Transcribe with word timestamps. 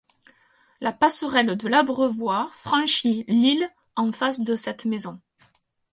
La 0.79 0.93
passerelle 0.93 1.55
de 1.55 1.67
l'Abreuvoir 1.67 2.49
franchit 2.55 3.23
l'Ill 3.27 3.69
en 3.95 4.11
face 4.11 4.39
de 4.39 4.55
cette 4.55 4.85
maison. 4.85 5.21